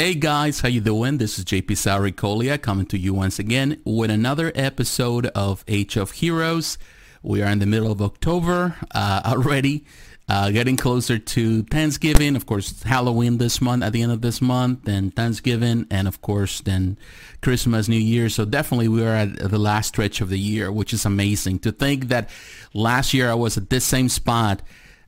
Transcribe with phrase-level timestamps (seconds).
[0.00, 1.18] Hey guys, how you doing?
[1.18, 6.12] This is JP Sauricolia coming to you once again with another episode of Age of
[6.12, 6.78] Heroes.
[7.22, 9.84] We are in the middle of October uh, already,
[10.26, 12.34] uh, getting closer to Thanksgiving.
[12.34, 16.22] Of course, Halloween this month, at the end of this month, then Thanksgiving, and of
[16.22, 16.96] course, then
[17.42, 18.30] Christmas, New Year.
[18.30, 21.58] So definitely we are at the last stretch of the year, which is amazing.
[21.58, 22.30] To think that
[22.72, 24.62] last year I was at this same spot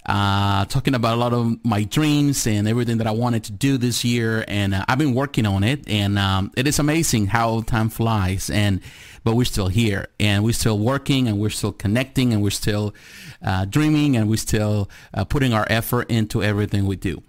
[0.07, 3.79] uh, talking about a lot of my dreams and everything that I wanted to do
[3.79, 4.45] this year.
[4.49, 5.89] And uh, I've been working on it.
[5.89, 8.51] And um, it is amazing how time flies.
[8.51, 8.81] And
[9.25, 12.95] but we're still here and we're still working and we're still connecting and we're still
[13.41, 17.23] uh, dreaming and we're still uh, putting our effort into everything we do.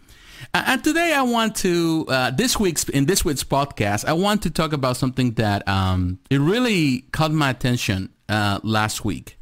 [0.53, 4.49] And today I want to uh, this week's in this week's podcast I want to
[4.49, 9.37] talk about something that um, it really caught my attention uh, last week.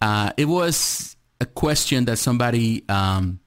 [0.00, 3.40] Uh, it was a question that somebody um,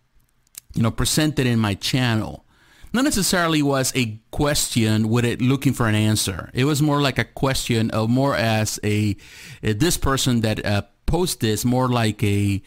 [0.74, 2.46] you know presented in my channel.
[2.94, 6.50] Not necessarily was a question with it looking for an answer.
[6.54, 9.16] It was more like a question of more as a,
[9.64, 12.62] a this person that uh, posted this more like a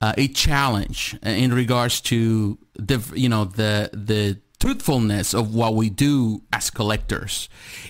[0.00, 5.90] uh, a challenge in regards to the you know the the truthfulness of what we
[5.90, 7.48] do as collectors.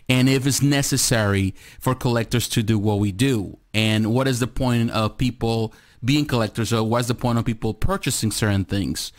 [0.08, 3.58] And if it's necessary for collectors to do what we do.
[3.74, 6.72] And what is the point of people being collectors?
[6.72, 9.12] Or what's the point of people purchasing certain things?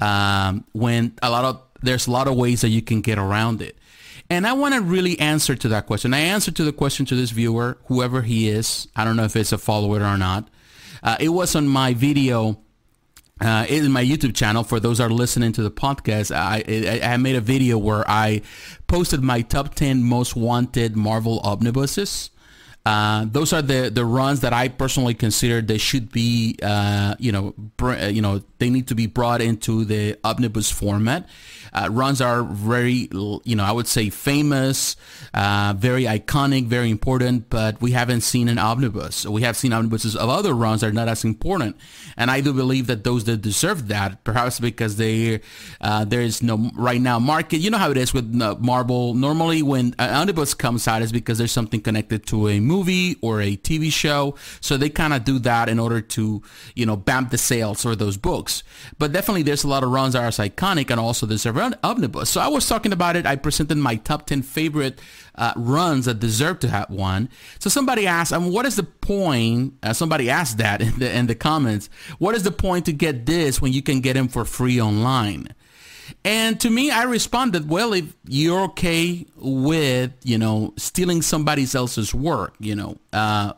[0.00, 3.60] Um, when a lot of there's a lot of ways that you can get around
[3.60, 3.76] it.
[4.30, 6.14] And i want to really answer to that question.
[6.14, 8.88] I answered to the question to this viewer whoever he is.
[8.96, 10.48] I don't know if it's a follower or not.
[11.02, 12.63] Uh, it was on my video
[13.44, 17.16] uh, in my YouTube channel, for those are listening to the podcast, I, I, I
[17.16, 18.42] made a video where I
[18.86, 22.30] posted my top 10 most wanted Marvel omnibuses.
[22.86, 27.32] Uh, those are the, the runs that I personally consider they should be, uh, you
[27.32, 31.26] know, br- you know, they need to be brought into the omnibus format.
[31.72, 34.96] Uh, runs are very, you know, I would say famous,
[35.32, 39.26] uh, very iconic, very important, but we haven't seen an omnibus.
[39.26, 41.76] We have seen omnibuses of other runs that are not as important.
[42.18, 45.40] And I do believe that those that deserve that, perhaps because they,
[45.80, 47.58] uh, there is no right now market.
[47.58, 49.14] You know how it is with uh, Marvel.
[49.14, 52.73] Normally when an omnibus comes out is because there's something connected to a movie
[53.20, 54.34] or a TV show.
[54.60, 56.42] So they kind of do that in order to,
[56.74, 58.62] you know, bump the sales for those books.
[58.98, 62.30] But definitely there's a lot of runs that are iconic and also deserve an omnibus.
[62.30, 63.26] So I was talking about it.
[63.26, 65.00] I presented my top 10 favorite
[65.36, 67.28] uh, runs that deserve to have one.
[67.58, 69.74] So somebody asked, um, what is the point?
[69.82, 71.88] Uh, somebody asked that in the, in the comments.
[72.18, 75.54] What is the point to get this when you can get them for free online?
[76.24, 82.14] And to me, I responded, well, if you're okay with, you know, stealing somebody else's
[82.14, 83.54] work, you know, uh,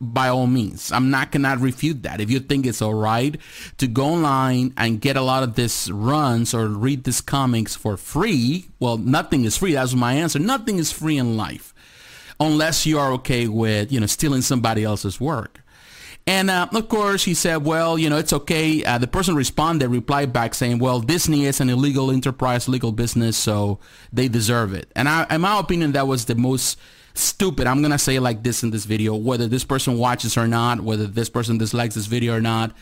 [0.00, 0.92] by all means.
[0.92, 2.20] I'm not gonna refute that.
[2.20, 3.38] If you think it's all right
[3.78, 7.96] to go online and get a lot of these runs or read these comics for
[7.96, 9.72] free, well, nothing is free.
[9.72, 10.38] That's my answer.
[10.38, 11.72] Nothing is free in life,
[12.38, 15.60] unless you are okay with you know stealing somebody else's work.
[16.26, 18.82] And uh, of course, he said, well, you know, it's okay.
[18.82, 23.36] Uh, the person responded, replied back saying, well, Disney is an illegal enterprise, legal business,
[23.36, 23.78] so
[24.10, 24.90] they deserve it.
[24.96, 26.78] And I, in my opinion, that was the most
[27.12, 27.66] stupid.
[27.66, 30.80] I'm going to say like this in this video, whether this person watches or not,
[30.80, 32.74] whether this person dislikes this video or not.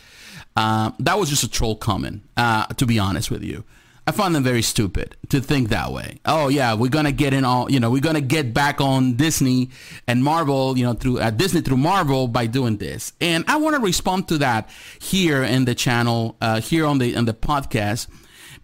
[0.54, 3.64] Uh, that was just a troll comment, uh, to be honest with you.
[4.04, 6.18] I find them very stupid to think that way.
[6.24, 9.70] Oh yeah, we're gonna get in all, you know, we're gonna get back on Disney
[10.08, 13.12] and Marvel, you know, through uh, Disney through Marvel by doing this.
[13.20, 14.68] And I want to respond to that
[15.00, 18.08] here in the channel, uh, here on the on the podcast,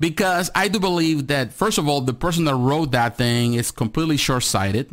[0.00, 3.70] because I do believe that first of all, the person that wrote that thing is
[3.70, 4.92] completely short-sighted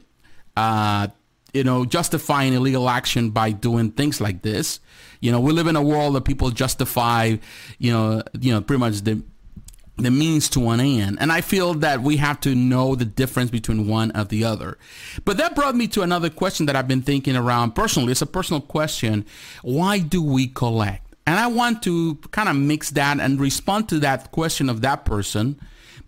[0.57, 1.07] uh,
[1.53, 4.79] you know, justifying illegal action by doing things like this.
[5.21, 7.37] You know, we live in a world that people justify,
[7.79, 9.23] you know, you know, pretty much the
[9.97, 11.17] the means to an end.
[11.21, 14.77] And I feel that we have to know the difference between one of the other.
[15.23, 18.11] But that brought me to another question that I've been thinking around personally.
[18.11, 19.25] It's a personal question.
[19.61, 21.15] Why do we collect?
[21.27, 25.05] And I want to kind of mix that and respond to that question of that
[25.05, 25.59] person,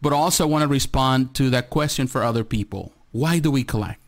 [0.01, 2.93] but also want to respond to that question for other people.
[3.11, 4.01] Why do we collect?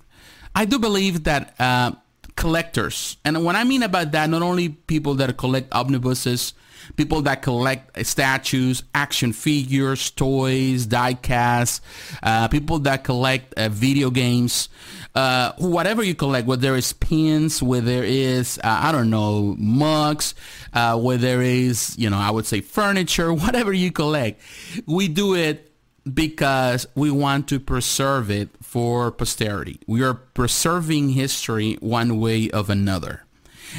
[0.54, 1.94] I do believe that uh,
[2.36, 6.54] collectors, and when I mean about that, not only people that collect omnibuses,
[6.96, 11.82] people that collect statues, action figures, toys, die-casts,
[12.24, 14.70] uh, people that collect uh, video games,
[15.16, 20.36] uh, whatever you collect, whether is pins, whether there is, uh, I don't know, mugs,
[20.74, 24.42] uh, whether there is, you know, I would say furniture, whatever you collect,
[24.86, 25.72] we do it
[26.14, 29.80] because we want to preserve it for posterity.
[29.88, 33.26] We are preserving history one way of another.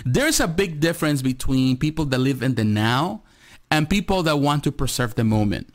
[0.05, 3.23] There's a big difference between people that live in the now
[3.71, 5.73] and people that want to preserve the moment.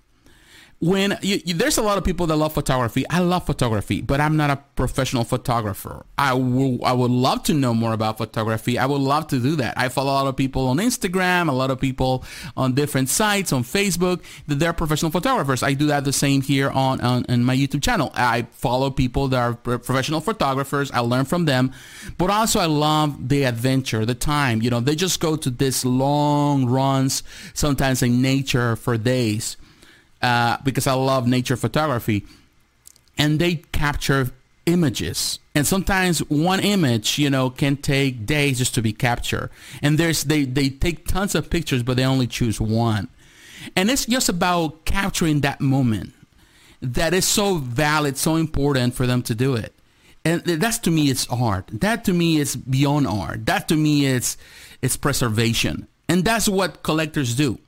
[0.80, 3.08] When you, you, there's a lot of people that love photography.
[3.10, 6.06] I love photography, but I'm not a professional photographer.
[6.18, 8.78] I will I would love to know more about photography.
[8.78, 9.78] I would love to do that.
[9.78, 12.26] I follow a lot of people on Instagram, a lot of people
[12.58, 15.64] on different sites on Facebook that they're professional photographers.
[15.64, 18.12] I do that the same here on on, on my YouTube channel.
[18.14, 20.92] I follow people that are professional photographers.
[20.92, 21.72] I learn from them,
[22.18, 24.62] but also I love the adventure, the time.
[24.62, 27.24] You know, they just go to this long runs,
[27.54, 29.56] sometimes in nature for days
[30.22, 32.26] uh, because I love nature photography,
[33.18, 34.32] and they capture
[34.66, 35.40] images.
[35.54, 39.50] And sometimes one image, you know, can take days just to be captured.
[39.82, 43.08] And there's they they take tons of pictures, but they only choose one.
[43.76, 46.14] And it's just about capturing that moment
[46.82, 49.74] that is so valid, so important for them to do it.
[50.24, 51.70] And that's to me it's art.
[51.72, 53.46] That to me is beyond art.
[53.46, 54.38] That to me is
[54.82, 55.88] it's preservation.
[56.10, 57.60] And that's what collectors do.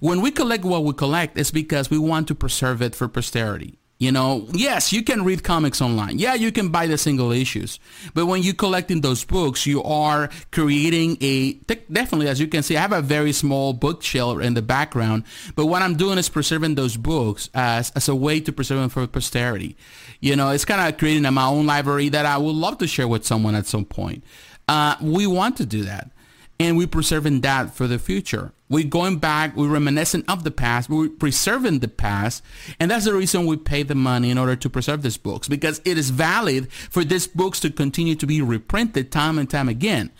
[0.00, 3.78] When we collect what we collect, it's because we want to preserve it for posterity.
[4.02, 6.18] You know, yes, you can read comics online.
[6.18, 7.78] Yeah, you can buy the single issues.
[8.14, 12.76] But when you're collecting those books, you are creating a, definitely, as you can see,
[12.76, 15.22] I have a very small bookshelf in the background.
[15.54, 18.88] But what I'm doing is preserving those books as, as a way to preserve them
[18.88, 19.76] for posterity.
[20.18, 23.06] You know, it's kind of creating my own library that I would love to share
[23.06, 24.24] with someone at some point.
[24.66, 26.10] Uh, we want to do that
[26.58, 28.52] and we're preserving that for the future.
[28.68, 32.42] We're going back, we're reminiscing of the past, we're preserving the past,
[32.80, 35.82] and that's the reason we pay the money in order to preserve these books, because
[35.84, 40.10] it is valid for these books to continue to be reprinted time and time again.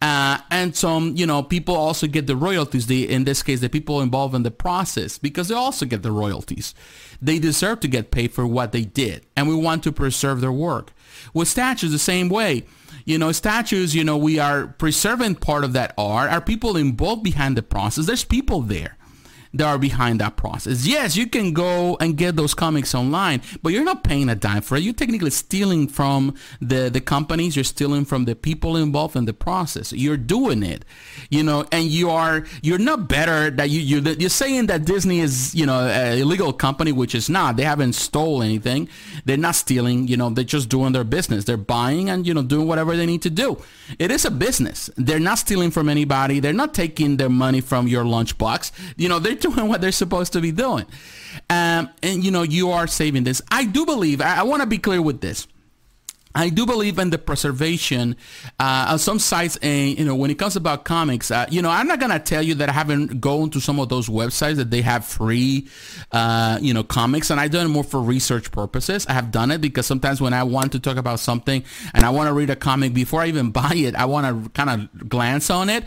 [0.00, 3.68] Uh, and some, you know, people also get the royalties, the, in this case, the
[3.68, 6.74] people involved in the process, because they also get the royalties.
[7.20, 10.52] They deserve to get paid for what they did, and we want to preserve their
[10.52, 10.92] work.
[11.34, 12.64] With statues, the same way
[13.08, 16.30] you know, statues, you know, we are preserving part of that art.
[16.30, 18.04] Are people involved behind the process?
[18.04, 18.97] There's people there
[19.54, 20.86] that are behind that process.
[20.86, 24.62] Yes, you can go and get those comics online, but you're not paying a dime
[24.62, 24.82] for it.
[24.82, 27.56] You're technically stealing from the, the companies.
[27.56, 29.92] You're stealing from the people involved in the process.
[29.92, 30.84] You're doing it,
[31.30, 35.20] you know, and you are, you're not better that you, you're, you're saying that Disney
[35.20, 37.56] is, you know, an illegal company, which is not.
[37.56, 38.88] They haven't stole anything.
[39.24, 41.44] They're not stealing, you know, they're just doing their business.
[41.44, 43.62] They're buying and, you know, doing whatever they need to do.
[43.98, 44.90] It is a business.
[44.96, 46.40] They're not stealing from anybody.
[46.40, 48.72] They're not taking their money from your lunchbox.
[48.96, 50.86] You know, they're doing what they're supposed to be doing.
[51.50, 53.42] Um, and, you know, you are saving this.
[53.50, 55.46] I do believe, I, I want to be clear with this.
[56.34, 58.16] I do believe in the preservation
[58.58, 61.86] uh, some sites, and you know, when it comes about comics, uh, you know, I'm
[61.86, 64.82] not gonna tell you that I haven't gone to some of those websites that they
[64.82, 65.68] have free,
[66.12, 69.06] uh, you know, comics, and I've done it more for research purposes.
[69.06, 71.64] I have done it because sometimes when I want to talk about something
[71.94, 74.50] and I want to read a comic before I even buy it, I want to
[74.50, 75.84] kind of glance on it,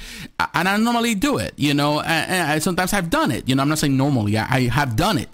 [0.53, 3.61] and I normally do it, you know, and, I, sometimes I've done it, you know,
[3.61, 5.29] I'm not saying normally, I, I have done it.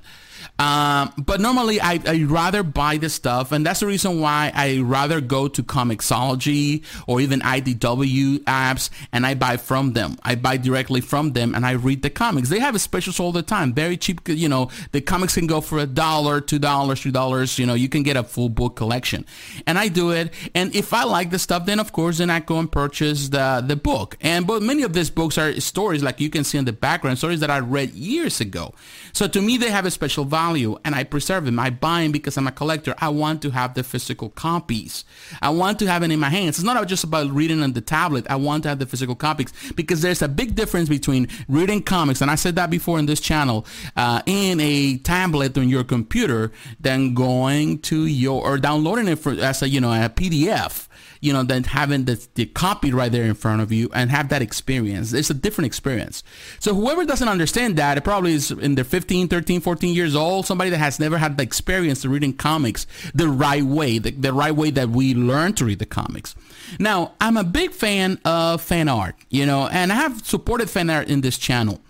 [0.60, 4.80] Um, but normally I, I rather buy the stuff, and that's the reason why I
[4.80, 10.18] rather go to Comixology or even IDW apps, and I buy from them.
[10.24, 12.50] I buy directly from them, and I read the comics.
[12.50, 14.28] They have specials all the time, very cheap.
[14.28, 17.60] You know, the comics can go for a dollar, two dollars, three dollars.
[17.60, 19.26] You know, you can get a full book collection,
[19.68, 20.34] and I do it.
[20.56, 23.64] And if I like the stuff, then of course, then I go and purchase the
[23.66, 24.18] the book.
[24.22, 27.20] And but many of these books are stories, like you can see in the background,
[27.20, 28.74] stories that I read years ago.
[29.14, 31.60] So to me, they have a special value value and I preserve them.
[31.60, 32.96] I buy them because I'm a collector.
[33.00, 35.04] I want to have the physical copies.
[35.42, 36.58] I want to have it in my hands.
[36.58, 38.26] It's not just about reading on the tablet.
[38.30, 42.22] I want to have the physical copies because there's a big difference between reading comics,
[42.22, 46.52] and I said that before in this channel, uh, in a tablet on your computer
[46.80, 50.88] than going to your or downloading it for, as a you know a PDF
[51.22, 54.30] you know, than having the, the copy right there in front of you and have
[54.30, 55.14] that experience.
[55.14, 56.24] It's a different experience.
[56.60, 60.46] So whoever doesn't understand that, it probably is in their 15, 13, 14 years old,
[60.46, 64.34] somebody that has never had the experience of reading comics the right way, the, the
[64.34, 66.36] right way that we learn to read the comics.
[66.80, 70.90] Now, I'm a big fan of fan art, you know, and I have supported fan
[70.90, 71.82] art in this channel.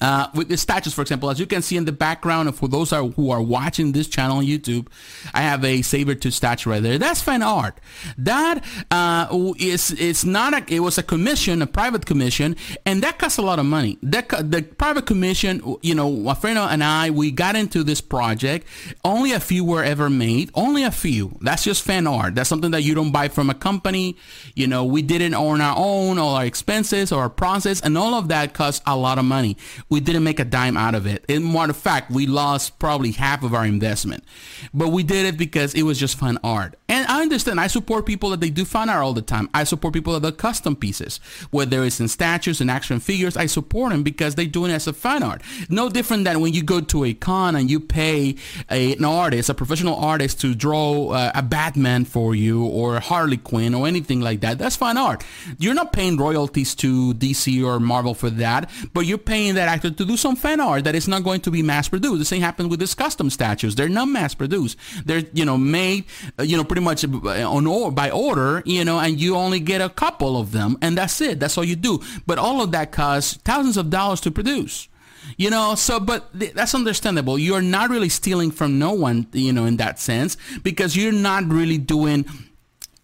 [0.00, 2.92] Uh, with the statues, for example, as you can see in the background, for those
[2.92, 4.88] are, who are watching this channel on YouTube,
[5.32, 6.98] I have a Sabretooth statue right there.
[6.98, 7.78] That's fan art.
[8.18, 13.18] That uh, is it's not a it was a commission, a private commission, and that
[13.18, 13.98] costs a lot of money.
[14.02, 18.66] That the private commission, you know, Alfredo and I, we got into this project.
[19.04, 20.50] Only a few were ever made.
[20.54, 21.38] Only a few.
[21.40, 22.34] That's just fan art.
[22.34, 24.16] That's something that you don't buy from a company.
[24.54, 28.14] You know, we did it on our own, all our expenses, our process, and all
[28.14, 29.56] of that costs a lot of money
[29.88, 31.24] we didn't make a dime out of it.
[31.28, 34.24] In matter of fact, we lost probably half of our investment.
[34.72, 36.76] But we did it because it was just fun art.
[36.88, 37.60] And I understand.
[37.60, 39.48] I support people that they do fun art all the time.
[39.54, 43.36] I support people that do custom pieces, whether it's in statues and action figures.
[43.36, 45.42] I support them because they're doing it as a fun art.
[45.68, 48.36] No different than when you go to a con and you pay
[48.70, 53.36] a, an artist, a professional artist, to draw uh, a Batman for you or Harley
[53.36, 54.58] Quinn or anything like that.
[54.58, 55.24] That's fine art.
[55.58, 59.90] You're not paying royalties to DC or Marvel for that, but you're paying that to
[59.90, 62.18] do some fan art that is not going to be mass produced.
[62.18, 63.74] The same happens with these custom statues.
[63.74, 64.78] They're not mass produced.
[65.04, 66.04] They're, you know, made,
[66.38, 69.80] uh, you know, pretty much on or by order, you know, and you only get
[69.80, 71.40] a couple of them and that's it.
[71.40, 72.00] That's all you do.
[72.26, 74.88] But all of that costs thousands of dollars to produce
[75.36, 79.52] you know so but th- that's understandable you're not really stealing from no one you
[79.52, 82.24] know in that sense because you're not really doing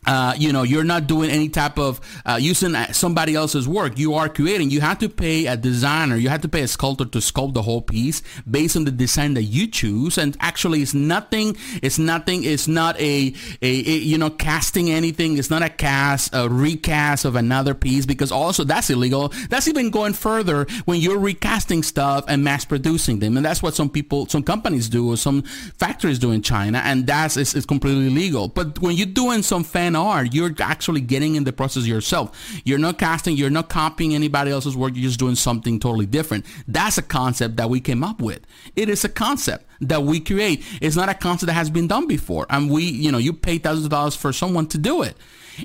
[0.06, 3.98] uh, you know, you're not doing any type of uh, using somebody else's work.
[3.98, 4.70] You are creating.
[4.70, 6.16] You have to pay a designer.
[6.16, 9.34] You have to pay a sculptor to sculpt the whole piece based on the design
[9.34, 10.16] that you choose.
[10.16, 11.56] And actually, it's nothing.
[11.82, 12.44] It's nothing.
[12.44, 15.36] It's not a, a, a you know casting anything.
[15.36, 19.32] It's not a cast, a recast of another piece because also that's illegal.
[19.50, 23.36] That's even going further when you're recasting stuff and mass producing them.
[23.36, 27.06] And that's what some people, some companies do, or some factories do in China, and
[27.06, 28.48] that's is, is completely legal.
[28.48, 30.24] But when you're doing some fan are.
[30.24, 32.60] You're actually getting in the process yourself.
[32.64, 36.46] You're not casting, you're not copying anybody else's work, you're just doing something totally different.
[36.66, 38.40] That's a concept that we came up with.
[38.76, 40.64] It is a concept that we create.
[40.80, 42.46] It's not a concept that has been done before.
[42.50, 45.16] And we, you know, you pay thousands of dollars for someone to do it.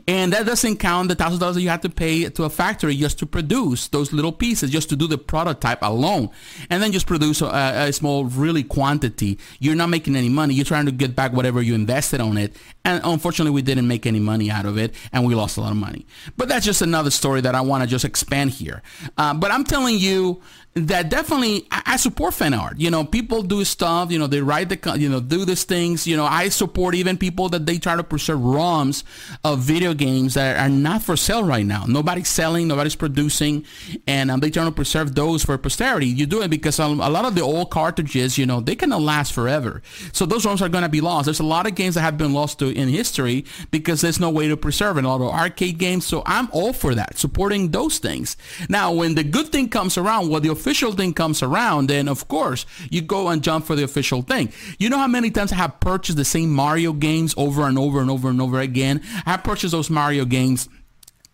[0.07, 3.19] And that doesn't count the thousand dollars you have to pay to a factory just
[3.19, 6.29] to produce those little pieces, just to do the prototype alone,
[6.69, 7.45] and then just produce a,
[7.87, 9.39] a, small, really quantity.
[9.59, 10.53] You're not making any money.
[10.53, 14.05] You're trying to get back whatever you invested on it, and unfortunately, we didn't make
[14.05, 16.05] any money out of it, and we lost a lot of money.
[16.37, 18.81] But that's just another story that I want to just expand here.
[19.17, 20.41] Uh, but I'm telling you
[20.75, 22.77] that definitely I, support fan art.
[22.77, 24.11] You know, people do stuff.
[24.11, 26.05] You know, they write the you know do these things.
[26.05, 29.03] You know, I support even people that they try to preserve ROMs
[29.45, 31.85] of video games that are not for sale right now.
[31.87, 33.65] Nobody's selling, nobody's producing,
[34.05, 36.07] and um, they try to preserve those for posterity.
[36.07, 39.31] You do it because a lot of the old cartridges, you know, they cannot last
[39.31, 39.81] forever.
[40.11, 41.25] So those ROMs are going to be lost.
[41.25, 44.29] There's a lot of games that have been lost to, in history because there's no
[44.29, 45.05] way to preserve it.
[45.05, 46.05] A lot of arcade games.
[46.05, 48.35] So I'm all for that, supporting those things.
[48.67, 52.27] Now, when the good thing comes around, what the official thing comes around, then of
[52.27, 54.51] course you go and jump for the official thing.
[54.79, 58.01] You know how many times I have purchased the same Mario games over and over
[58.01, 59.03] and over and over again?
[59.27, 60.67] I have purchased those Mario games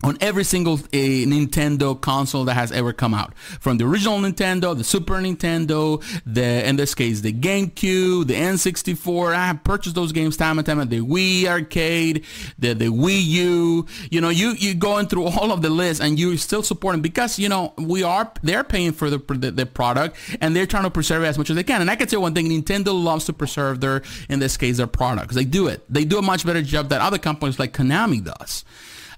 [0.02, 3.36] on every single uh, Nintendo console that has ever come out.
[3.36, 9.34] From the original Nintendo, the Super Nintendo, the in this case the GameCube, the N64.
[9.34, 10.88] I have purchased those games time and time again.
[10.88, 12.24] The Wii Arcade,
[12.58, 13.86] the the Wii U.
[14.10, 17.38] You know, you you going through all of the list and you're still supporting because
[17.38, 20.90] you know we are they're paying for the, the the product and they're trying to
[20.90, 21.80] preserve it as much as they can.
[21.80, 24.86] And I can tell one thing: Nintendo loves to preserve their in this case their
[24.86, 25.34] products.
[25.34, 25.82] They do it.
[25.88, 28.64] They do a much better job than other companies like Konami does.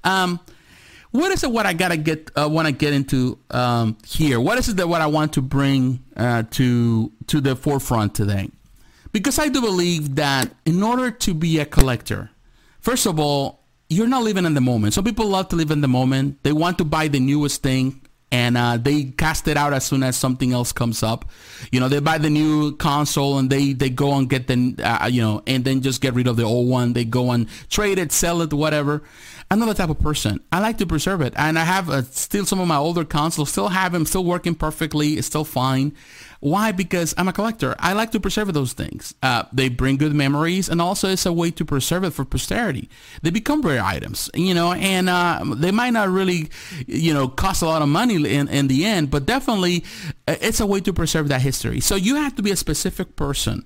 [0.02, 0.40] Um,
[1.14, 4.40] what is it what I gotta get uh, want to get into um, here?
[4.40, 8.50] What is it that what I want to bring uh, to to the forefront today?
[9.12, 12.30] Because I do believe that in order to be a collector,
[12.80, 14.94] first of all, you're not living in the moment.
[14.94, 16.42] Some people love to live in the moment.
[16.42, 18.00] They want to buy the newest thing
[18.34, 21.26] and uh, they cast it out as soon as something else comes up.
[21.70, 25.06] You know, they buy the new console and they, they go and get the, uh,
[25.06, 26.94] you know, and then just get rid of the old one.
[26.94, 29.04] They go and trade it, sell it, whatever.
[29.54, 30.40] Another type of person.
[30.50, 31.32] I like to preserve it.
[31.36, 34.56] And I have uh, still some of my older consoles, still have them, still working
[34.56, 35.12] perfectly.
[35.12, 35.94] It's still fine.
[36.40, 36.72] Why?
[36.72, 37.76] Because I'm a collector.
[37.78, 39.14] I like to preserve those things.
[39.22, 42.90] Uh, they bring good memories, and also it's a way to preserve it for posterity.
[43.22, 46.50] They become rare items, you know, and uh, they might not really,
[46.88, 49.84] you know, cost a lot of money in, in the end, but definitely
[50.26, 51.78] uh, it's a way to preserve that history.
[51.78, 53.64] So you have to be a specific person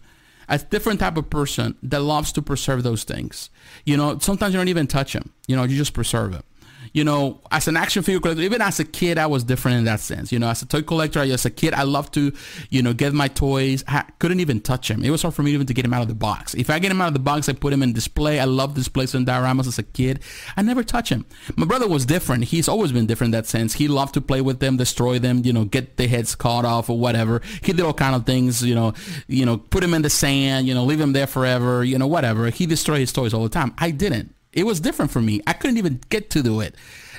[0.49, 3.51] a different type of person that loves to preserve those things.
[3.85, 5.33] You know, sometimes you don't even touch them.
[5.47, 6.45] You know, you just preserve it
[6.93, 9.85] you know, as an action figure collector, even as a kid, I was different in
[9.85, 10.33] that sense.
[10.33, 12.33] You know, as a toy collector, as a kid, I loved to,
[12.71, 13.85] you know, get my toys.
[13.87, 15.05] I couldn't even touch them.
[15.05, 16.55] It was hard for me even to get him out of the box.
[16.55, 18.41] If I get him out of the box, I put him in display.
[18.41, 20.21] I love displays and dioramas as a kid.
[20.57, 21.27] I never touch him.
[21.57, 22.45] My brother was different.
[22.45, 23.75] He's always been different in that sense.
[23.75, 26.91] He loved to play with them, destroy them, you know, get the heads caught off
[26.91, 27.43] or whatever.
[27.63, 28.95] He did all kind of things, you know,
[29.27, 32.07] you know, put him in the sand, you know, leave him there forever, you know,
[32.07, 32.51] whatever.
[32.51, 33.75] He destroyed his toys all the time.
[33.79, 34.35] I didn't.
[34.53, 35.41] It was different for me.
[35.47, 36.75] I couldn't even get to do it.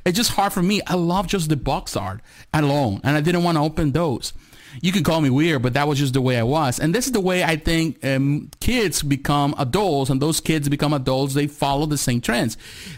[0.05, 0.81] It's just hard for me.
[0.87, 2.21] I love just the box art
[2.53, 4.33] alone, and I didn't want to open those.
[4.81, 6.79] You can call me weird, but that was just the way I was.
[6.79, 10.93] And this is the way I think um, kids become adults, and those kids become
[10.93, 11.33] adults.
[11.33, 12.57] They follow the same trends.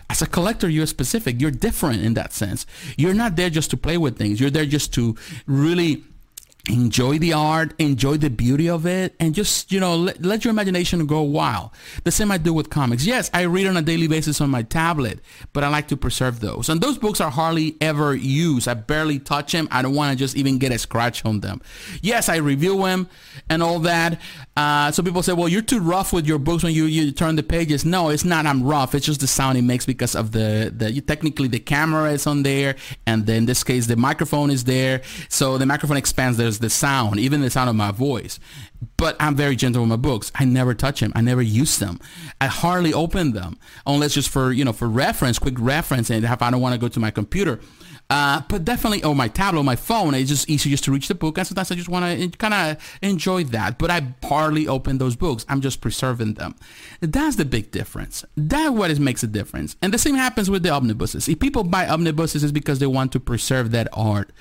[0.09, 1.39] As a collector, you're specific.
[1.39, 2.65] You're different in that sense.
[2.97, 4.39] You're not there just to play with things.
[4.39, 5.15] You're there just to
[5.47, 6.03] really
[6.69, 10.51] enjoy the art, enjoy the beauty of it, and just, you know, let, let, your
[10.51, 11.71] imagination go wild.
[12.03, 13.05] The same I do with comics.
[13.05, 15.19] Yes, I read on a daily basis on my tablet,
[15.53, 16.69] but I like to preserve those.
[16.69, 18.67] And those books are hardly ever used.
[18.67, 19.67] I barely touch them.
[19.71, 21.61] I don't want to just even get a scratch on them.
[22.01, 23.09] Yes, I review them
[23.49, 24.19] and all that.
[24.55, 27.35] Uh, so people say, well, you're too rough with your books when you, you turn
[27.35, 27.85] the pages.
[27.85, 28.45] No, it's not.
[28.45, 28.93] I'm rough.
[28.93, 32.43] It's just the sound it makes because of the, the technically the camera is on
[32.43, 32.75] there.
[33.07, 35.01] And then in this case, the microphone is there.
[35.29, 36.37] So the microphone expands.
[36.37, 38.39] There's the sound, even the sound of my voice.
[38.97, 40.31] But I'm very gentle with my books.
[40.35, 41.11] I never touch them.
[41.15, 41.99] I never use them.
[42.39, 46.09] I hardly open them unless just for, you know, for reference, quick reference.
[46.09, 47.59] And if I don't want to go to my computer,
[48.11, 51.07] uh, but definitely, on my tablet, or my phone, it's just easy just to reach
[51.07, 51.37] the book.
[51.37, 53.79] And sometimes I just want to kind of enjoy that.
[53.79, 55.45] But I hardly open those books.
[55.47, 56.55] I'm just preserving them.
[56.99, 58.25] That's the big difference.
[58.35, 59.77] That what is makes a difference.
[59.81, 61.29] And the same happens with the omnibuses.
[61.29, 64.33] If people buy omnibuses, it's because they want to preserve that art.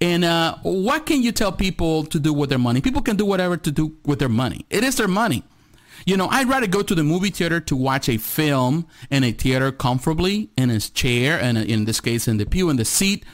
[0.00, 2.80] And uh, what can you tell people to do with their money?
[2.80, 4.64] People can do whatever to do with their money.
[4.70, 5.44] It is their money.
[6.06, 9.32] You know, I'd rather go to the movie theater to watch a film in a
[9.32, 13.24] theater comfortably in his chair and in this case in the pew in the seat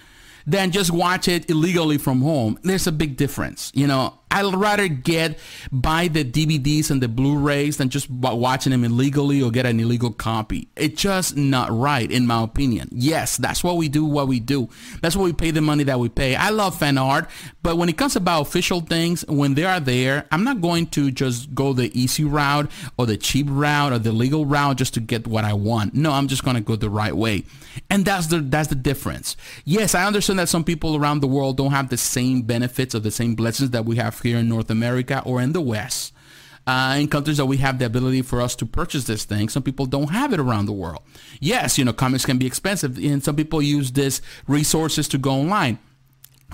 [0.47, 2.59] than just watch it illegally from home.
[2.63, 3.73] There's a big difference.
[3.75, 5.39] You know, I'd rather get
[5.73, 10.13] buy the DVDs and the Blu-rays than just watching them illegally or get an illegal
[10.13, 10.69] copy.
[10.77, 12.89] It's just not right, in my opinion.
[12.93, 14.05] Yes, that's what we do.
[14.05, 14.69] What we do.
[15.01, 16.35] That's what we pay the money that we pay.
[16.35, 17.31] I love fan art,
[17.63, 21.11] but when it comes about official things, when they are there, I'm not going to
[21.11, 25.01] just go the easy route or the cheap route or the legal route just to
[25.01, 25.95] get what I want.
[25.95, 27.45] No, I'm just going to go the right way,
[27.91, 29.37] and that's the that's the difference.
[29.65, 33.01] Yes, I understand that some people around the world don't have the same benefits or
[33.01, 36.13] the same blessings that we have here in North America or in the West.
[36.67, 39.49] Uh, in countries that we have the ability for us to purchase this thing.
[39.49, 41.03] Some people don't have it around the world.
[41.39, 45.31] Yes, you know, comics can be expensive, and some people use this resources to go
[45.31, 45.79] online.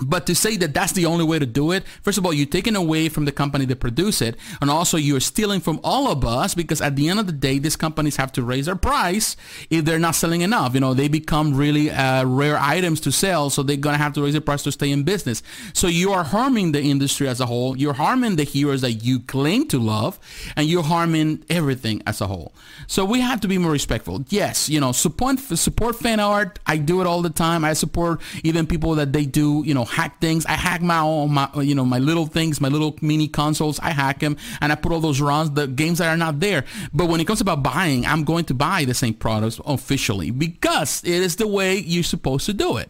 [0.01, 2.47] But to say that that's the only way to do it, first of all, you're
[2.47, 6.25] taking away from the company that produce it, and also you're stealing from all of
[6.25, 9.37] us because at the end of the day, these companies have to raise their price
[9.69, 10.73] if they're not selling enough.
[10.73, 14.23] You know, they become really uh, rare items to sell, so they're gonna have to
[14.23, 15.43] raise their price to stay in business.
[15.73, 17.77] So you are harming the industry as a whole.
[17.77, 20.19] You're harming the heroes that you claim to love,
[20.55, 22.55] and you're harming everything as a whole.
[22.87, 24.25] So we have to be more respectful.
[24.29, 26.57] Yes, you know, support support fan art.
[26.65, 27.63] I do it all the time.
[27.63, 30.45] I support even people that they do, you know know, hack things.
[30.45, 33.79] I hack my own, my, you know, my little things, my little mini consoles.
[33.79, 36.65] I hack them and I put all those ROMs, the games that are not there.
[36.93, 41.03] But when it comes about buying, I'm going to buy the same products officially because
[41.03, 42.89] it is the way you're supposed to do it.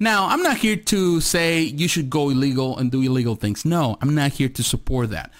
[0.00, 3.64] Now, I'm not here to say you should go illegal and do illegal things.
[3.64, 5.32] No, I'm not here to support that.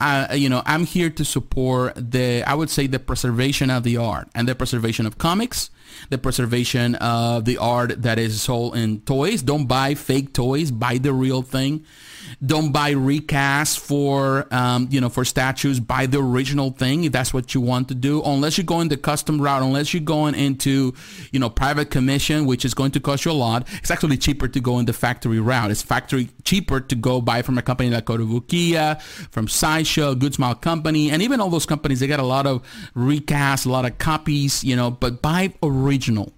[0.00, 3.96] Uh, you know, I'm here to support the, I would say, the preservation of the
[3.96, 5.70] art and the preservation of comics
[6.10, 9.42] the preservation of the art that is sold in toys.
[9.42, 10.70] Don't buy fake toys.
[10.70, 11.84] Buy the real thing.
[12.44, 15.80] Don't buy recasts for um, you know for statues.
[15.80, 18.22] Buy the original thing if that's what you want to do.
[18.22, 20.94] Unless you're going the custom route, unless you're going into
[21.30, 23.68] you know private commission, which is going to cost you a lot.
[23.74, 25.70] It's actually cheaper to go in the factory route.
[25.70, 30.54] It's factory cheaper to go buy from a company like Kotobukiya, from Sideshow, Good Smile
[30.54, 32.00] Company, and even all those companies.
[32.00, 32.62] They got a lot of
[32.96, 34.64] recasts, a lot of copies.
[34.64, 35.81] You know, but buy original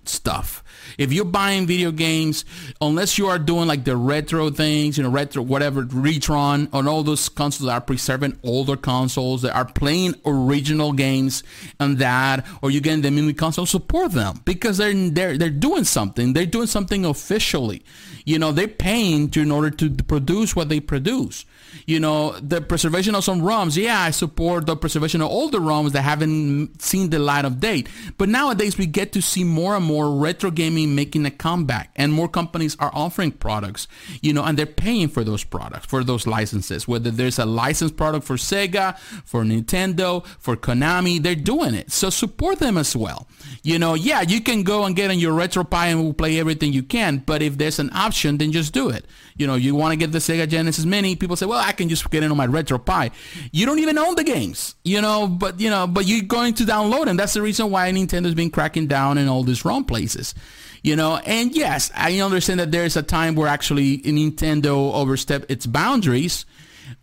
[0.05, 0.63] stuff.
[0.99, 2.45] If you're buying video games,
[2.81, 7.03] unless you are doing like the retro things, you know, retro, whatever, Retron, and all
[7.03, 11.43] those consoles that are preserving older consoles that are playing original games
[11.81, 15.85] and that, or you're getting the mini console, support them because they're, they're, they're doing
[15.85, 16.33] something.
[16.33, 17.83] They're doing something officially.
[18.25, 21.45] You know, they're paying to, in order to produce what they produce
[21.87, 23.77] you know, the preservation of some ROMs.
[23.77, 27.85] Yeah, I support the preservation of older ROMs that haven't seen the light of day.
[28.19, 32.13] But nowadays we get to see more and more retro gaming making a comeback and
[32.13, 33.89] more companies are offering products,
[34.21, 36.89] you know, and they're paying for those products, for those licenses.
[36.89, 41.93] Whether there's a licensed product for Sega, for Nintendo, for Konami, they're doing it.
[41.93, 43.29] So support them as well.
[43.63, 46.73] You know, yeah, you can go and get on your RetroPie and we'll play everything
[46.73, 49.07] you can, but if there's an option, then just do it.
[49.37, 51.89] You know, you want to get the Sega Genesis Mini, people say, well, I can
[51.89, 53.13] just get in on my RetroPie.
[53.53, 56.65] You don't even own the games, you know, but you know, but you're going to
[56.65, 57.17] download them.
[57.17, 60.35] That's the reason why Nintendo's been cracking down in all these wrong places.
[60.83, 65.65] You know, and yes, I understand that there's a time where actually Nintendo overstepped its
[65.65, 66.45] boundaries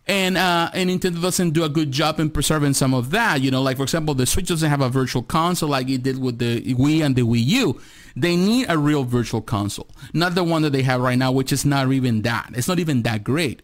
[0.06, 3.40] and uh, and Nintendo doesn't do a good job in preserving some of that.
[3.40, 6.18] You know, like for example, the Switch doesn't have a virtual console like it did
[6.20, 7.80] with the Wii and the Wii U.
[8.16, 11.52] They need a real virtual console, not the one that they have right now, which
[11.52, 12.50] is not even that.
[12.54, 13.62] It's not even that great.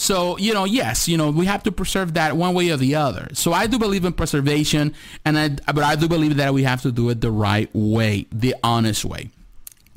[0.00, 2.94] So, you know, yes, you know, we have to preserve that one way or the
[2.94, 3.28] other.
[3.34, 4.94] So I do believe in preservation,
[5.26, 8.26] and I, but I do believe that we have to do it the right way,
[8.32, 9.28] the honest way.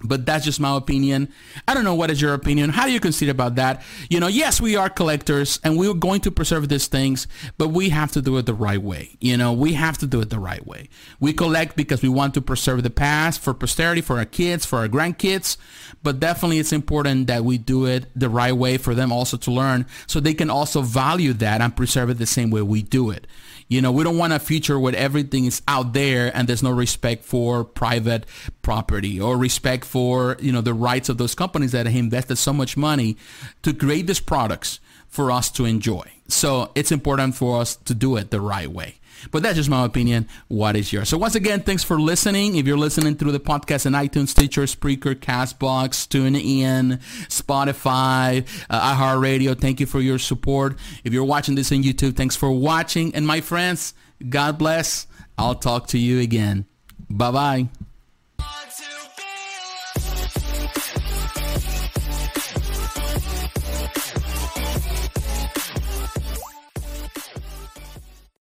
[0.04, 1.30] But that's just my opinion.
[1.68, 2.70] I don't know what is your opinion.
[2.70, 3.82] How do you consider about that?
[4.10, 7.90] You know, yes, we are collectors and we're going to preserve these things, but we
[7.90, 9.18] have to do it the right way.
[9.20, 10.90] You know, we have to do it the right way.
[11.20, 14.80] We collect because we want to preserve the past for posterity, for our kids, for
[14.80, 15.58] our grandkids,
[16.02, 19.52] but definitely it's important that we do it the right way for them also to
[19.52, 23.10] learn so they can also value that and preserve it the same way we do
[23.10, 23.28] it.
[23.74, 26.70] You know, we don't want a future where everything is out there and there's no
[26.70, 28.28] respect for private
[28.62, 32.54] property or respect for, you know, the rights of those companies that have invested so
[32.54, 33.18] much money
[33.64, 36.04] to create these products for us to enjoy.
[36.28, 39.00] So it's important for us to do it the right way.
[39.32, 40.28] But that's just my opinion.
[40.48, 41.10] What is yours?
[41.10, 42.56] So once again, thanks for listening.
[42.56, 49.60] If you're listening through the podcast in iTunes, Stitcher, Spreaker, Castbox, TuneIn, Spotify, uh, iHeartRadio,
[49.60, 50.78] thank you for your support.
[51.04, 53.14] If you're watching this on YouTube, thanks for watching.
[53.16, 53.94] And my friends,
[54.30, 55.08] God bless.
[55.38, 56.66] I'll talk to you again.
[57.10, 57.70] Bye-bye.